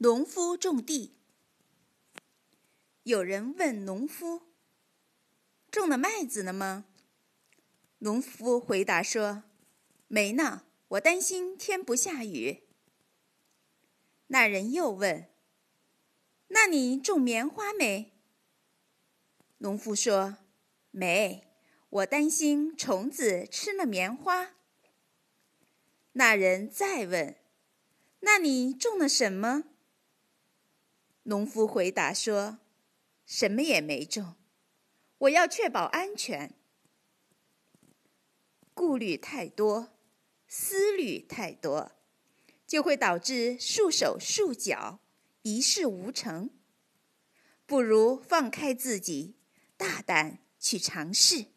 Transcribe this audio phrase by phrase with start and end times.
[0.00, 1.16] 农夫种地。
[3.02, 4.42] 有人问农夫
[5.72, 6.84] ：“种了麦子了吗？”
[7.98, 9.42] 农夫回答说
[10.06, 12.62] ：“没呢，我担心天不下雨。”
[14.28, 15.28] 那人又问
[16.46, 18.12] ：“那你种棉花没？”
[19.58, 20.38] 农夫说
[20.92, 21.48] ：“没，
[21.90, 24.54] 我担心虫子吃了棉花。”
[26.12, 27.34] 那人再问
[28.20, 29.64] ：“那你种了什么？”
[31.28, 32.58] 农夫回答说
[33.26, 34.36] ：“什么也没种，
[35.18, 36.54] 我要确保安全。
[38.72, 39.92] 顾虑太多，
[40.46, 41.92] 思虑太多，
[42.66, 45.00] 就会导致束手束脚，
[45.42, 46.48] 一事无成。
[47.66, 49.36] 不如放开自己，
[49.76, 51.48] 大胆去尝试。”